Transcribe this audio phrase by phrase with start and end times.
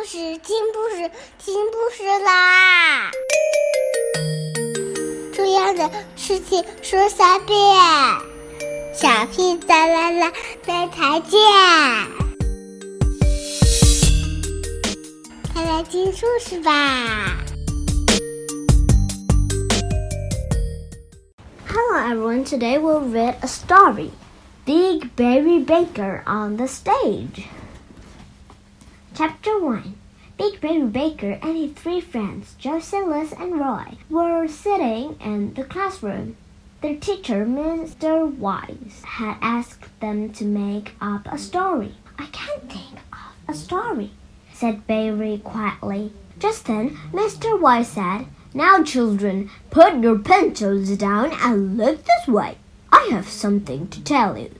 [0.00, 3.10] 故事，听故事，听故事啦！
[5.34, 7.58] 重要的事情说三遍，
[8.94, 10.32] 小屁哒啦啦，
[10.66, 11.38] 明天见！
[15.52, 17.36] 快来听故事吧
[21.68, 24.08] ！Hello everyone, today we'll read a story.
[24.64, 27.44] Big Berry Baker on the stage.
[29.20, 29.96] Chapter 1
[30.38, 35.62] Big Berry Baker and his three friends, Josie, Liz, and Roy, were sitting in the
[35.64, 36.38] classroom.
[36.80, 38.34] Their teacher, Mr.
[38.34, 41.96] Wise, had asked them to make up a story.
[42.18, 44.12] I can't think of a story,
[44.54, 46.14] said Berry quietly.
[46.38, 47.60] Just then, Mr.
[47.60, 52.56] Wise said, Now, children, put your pencils down and look this way.
[52.90, 54.54] I have something to tell you.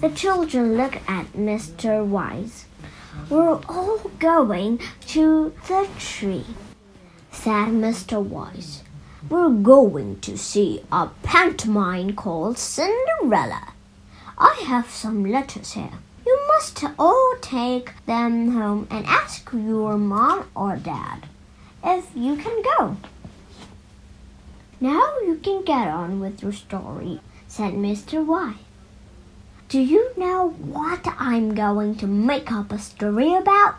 [0.00, 2.06] The children looked at Mr.
[2.06, 2.66] Wise.
[3.28, 6.46] We're all going to the tree,
[7.30, 8.22] said Mr.
[8.22, 8.82] Wise.
[9.28, 13.72] We're going to see a pantomime called Cinderella.
[14.36, 15.98] I have some letters here.
[16.26, 21.28] You must all take them home and ask your mom or dad
[21.84, 22.96] if you can go.
[24.80, 28.24] Now you can get on with your story, said Mr.
[28.24, 28.56] Wise.
[29.72, 33.76] Do you know what I'm going to make up a story about?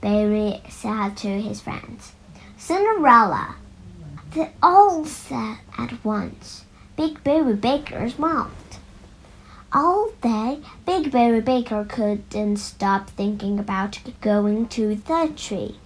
[0.00, 2.14] Berry said to his friends.
[2.56, 3.54] Cinderella.
[4.34, 6.64] They all said at once.
[6.96, 8.50] Big Berry Baker smiled.
[9.72, 15.76] All day, Big Berry Baker couldn't stop thinking about going to the tree.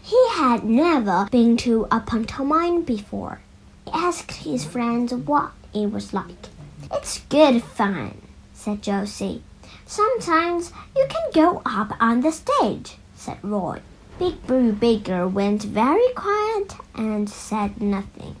[0.00, 3.40] He had never been to a pantomime before.
[3.84, 6.50] He asked his friends what it was like.
[6.92, 8.20] It's good fun,
[8.52, 9.42] said Josie.
[9.86, 13.80] Sometimes you can go up on the stage, said Roy.
[14.18, 18.36] Big Berry Baker went very quiet and said nothing.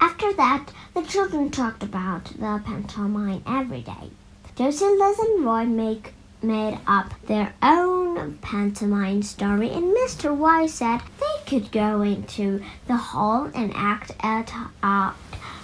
[0.00, 4.10] After that, the children talked about the pantomime every day.
[4.56, 10.34] Josie, Liz, and Roy make made up their own pantomime story, and Mr.
[10.34, 11.00] Y said
[11.46, 14.52] could go into the hall and act it
[14.82, 15.14] out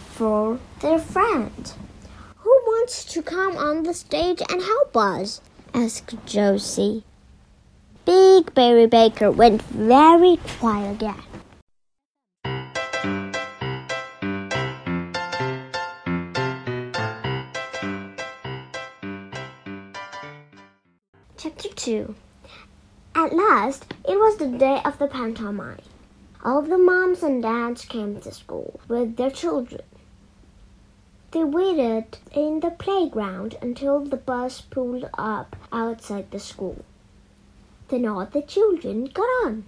[0.06, 1.72] for their friend.
[2.38, 5.40] Who wants to come on the stage and help us?
[5.74, 7.02] asked Josie.
[8.04, 11.22] Big Berry Baker went very quiet again.
[21.36, 22.14] Chapter 2
[23.24, 25.78] At last, it was the day of the pantomime.
[26.42, 29.82] All the moms and dads came to school with their children.
[31.30, 36.84] They waited in the playground until the bus pulled up outside the school.
[37.86, 39.66] Then all the children got on.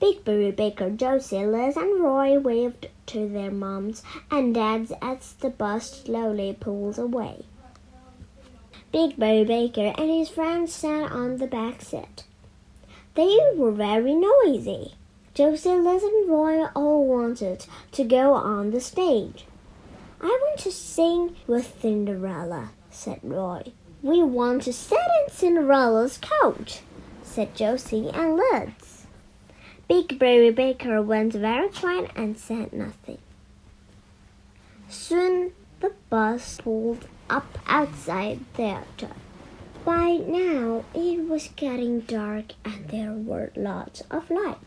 [0.00, 5.50] Big Berry Baker, Josie, Liz, and Roy waved to their moms and dads as the
[5.50, 7.44] bus slowly pulled away.
[8.92, 12.24] Big Berry Baker and his friends sat on the back seat.
[13.18, 14.94] They were very noisy.
[15.34, 19.44] Josie, Liz, and Roy all wanted to go on the stage.
[20.20, 23.72] I want to sing with Cinderella, said Roy.
[24.04, 26.82] We want to sit in Cinderella's coach,
[27.24, 29.06] said Josie and Liz.
[29.88, 33.18] Big Berry Baker went very quiet and said nothing.
[34.88, 39.10] Soon the bus pulled up outside theater.
[39.84, 44.58] By now it was getting dark and there were lots of lights.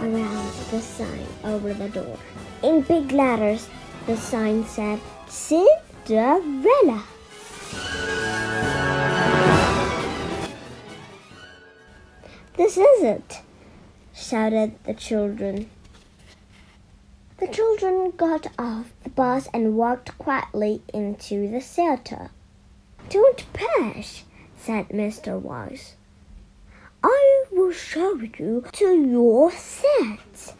[0.00, 2.18] Around the sign over the door.
[2.62, 3.68] In big letters,
[4.06, 7.04] the sign said Cinderella.
[12.56, 13.40] This is it
[14.14, 15.70] shouted the children.
[17.48, 22.30] The children got off the bus and walked quietly into the theater.
[23.08, 24.24] Don't push,
[24.58, 25.40] said Mr.
[25.40, 25.94] Wise.
[27.02, 30.52] I will show you to your seat.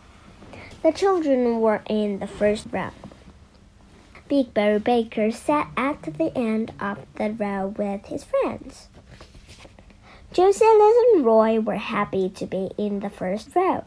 [0.82, 2.92] The children were in the first row.
[4.26, 8.88] Big Berry Baker sat at the end of the row with his friends.
[10.32, 13.84] Josie, Liz, and Roy were happy to be in the first row.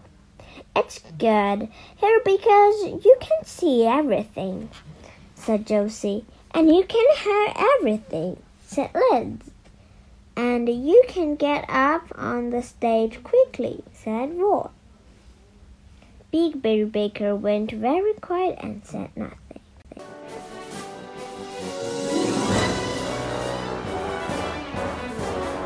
[0.75, 4.69] It's good here because you can see everything,
[5.35, 6.25] said Josie.
[6.51, 9.37] And you can hear everything, said Liz.
[10.35, 14.69] And you can get up on the stage quickly, said Roy.
[16.31, 19.37] Big Berry Baker went very quiet and said nothing.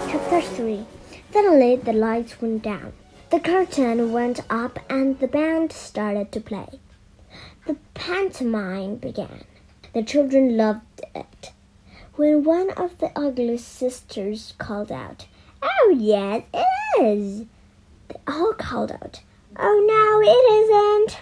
[0.10, 0.86] Chapter 3
[1.32, 2.94] Suddenly the lights went down.
[3.36, 6.80] The curtain went up and the band started to play.
[7.68, 9.44] The pantomime began.
[9.94, 11.52] The children loved it.
[12.14, 15.28] When one of the ugly sisters called out,
[15.62, 17.46] Oh, yes, it is!
[18.08, 19.20] They all called out,
[19.60, 21.20] Oh, no, it isn't!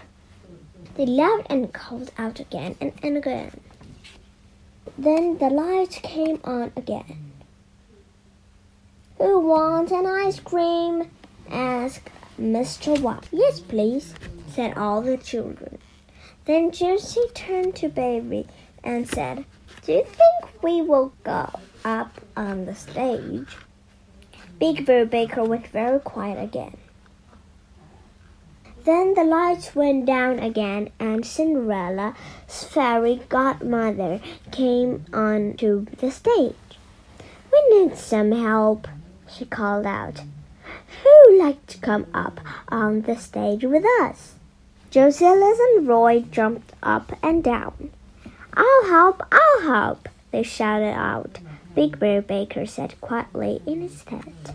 [0.94, 3.60] They laughed and called out again and, and again.
[5.00, 7.32] Then the lights came on again.
[9.18, 11.10] Who wants an ice cream?
[11.50, 12.10] Asked
[12.40, 13.00] Mr.
[13.00, 13.28] White.
[13.32, 14.14] Yes, please,
[14.48, 15.78] said all the children.
[16.46, 18.48] Then Josie turned to Berry
[18.84, 19.46] and said,
[19.86, 21.50] Do you think we will go
[21.86, 23.58] up on the stage?
[24.60, 26.78] Big Berry Baker went very quiet again.
[28.86, 32.16] Then the lights went down again, and Cinderella's
[32.70, 34.20] fairy godmother
[34.52, 36.56] came onto the stage.
[37.52, 38.90] We need some help,
[39.30, 40.22] she called out.
[41.02, 44.36] Who'd like to come up on the stage with us?
[44.92, 47.90] Josias and Roy jumped up and down.
[48.54, 51.40] I'll help, I'll help, they shouted out.
[51.74, 54.52] Big Berry Baker said quietly in his tent.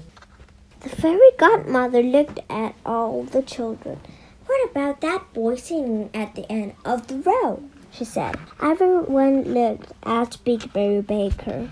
[0.81, 3.99] The fairy godmother looked at all the children.
[4.47, 7.65] What about that boy singing at the end of the row?
[7.91, 8.37] she said.
[8.63, 11.69] Everyone looked at Big Berry Baker.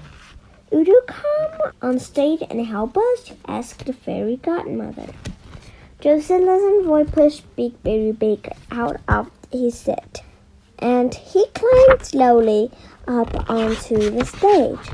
[0.76, 3.32] Would you come on stage and help us?
[3.48, 5.08] asked the fairy godmother.
[6.04, 10.22] And Roy pushed Big Berry Baker out of his seat,
[10.78, 12.70] and he climbed slowly
[13.08, 14.86] up onto the stage.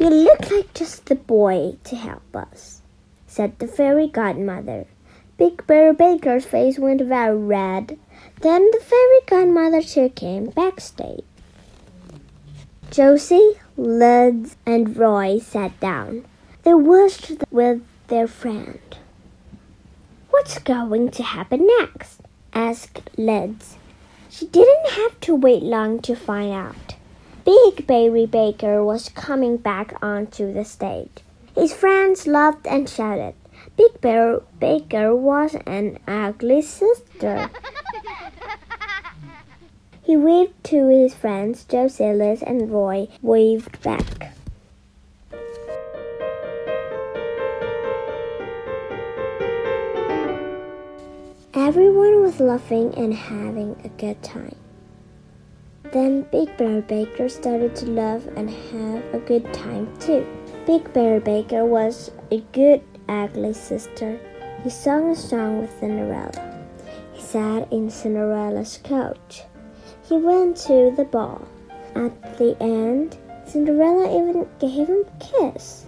[0.00, 2.82] You look like just the boy to help us,
[3.28, 4.86] said the fairy godmother.
[5.36, 7.96] Big Berry Baker's face went very red.
[8.40, 11.22] Then the fairy godmother took him backstage.
[12.90, 16.24] Josie, Liz, and Roy sat down.
[16.64, 18.80] They wished with their friend.
[20.30, 22.20] What's going to happen next?
[22.52, 23.76] asked Liz.
[24.28, 26.96] She didn't have to wait long to find out.
[27.44, 31.22] Big Berry Baker was coming back onto the stage.
[31.54, 33.34] His friends laughed and shouted.
[33.76, 37.48] Big Berry Baker was an ugly sister.
[40.08, 41.66] he waved to his friends.
[41.66, 44.32] Josias and Roy waved back.
[51.52, 54.56] Everyone was laughing and having a good time.
[55.92, 60.26] Then Big Berry Baker started to laugh and have a good time too.
[60.66, 64.18] Big Berry Baker was a good ugly sister.
[64.64, 66.64] He sang a song with Cinderella.
[67.12, 69.42] He sat in Cinderella's coach.
[70.08, 71.42] He went to the ball.
[71.94, 75.84] At the end, Cinderella even gave him a kiss.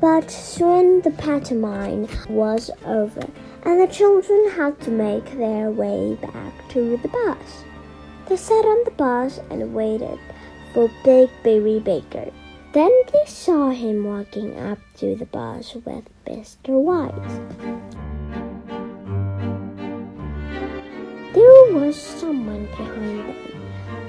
[0.00, 3.26] But soon the pantomime was over,
[3.64, 7.64] and the children had to make their way back to the bus.
[8.26, 10.18] They sat on the bus and waited
[10.72, 12.30] for Big Berry Baker.
[12.72, 16.70] Then they saw him walking up to the bus with Mr.
[16.70, 17.79] Wise.
[21.32, 23.62] There was someone behind them,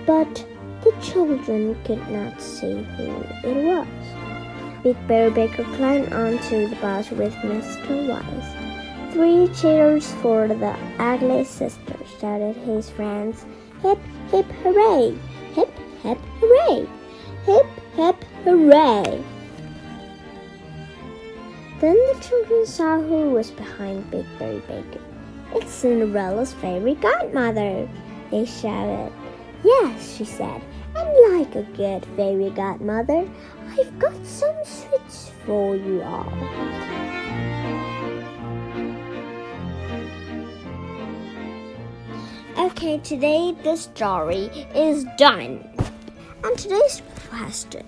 [0.07, 0.45] but
[0.83, 3.87] the children could not see who it was.
[4.81, 8.09] Big Berry Baker climbed onto the bus with Mr.
[8.09, 9.13] Wise.
[9.13, 13.45] Three cheers for the ugly sister, shouted his friends.
[13.83, 13.99] Hip,
[14.31, 15.15] hip, hooray!
[15.53, 15.69] Hip,
[16.01, 16.87] hip, hooray!
[17.45, 19.23] Hip, hip, hooray!
[21.79, 25.10] Then the children saw who was behind Big Berry Baker.
[25.53, 27.87] It's Cinderella's fairy godmother,
[28.31, 29.11] they shouted.
[29.63, 30.61] Yes, she said,
[30.95, 33.29] and like a good fairy godmother,
[33.77, 36.31] I've got some sweets for you all.
[42.57, 45.67] Okay, today the story is done.
[46.43, 47.85] And today's question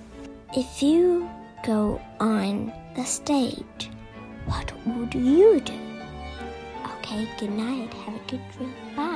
[0.56, 1.30] If you
[1.66, 3.90] go on the stage,
[4.46, 5.83] what would you do?
[7.04, 7.94] Okay, good night.
[8.06, 8.74] Have a good dream.
[8.96, 9.13] Bye.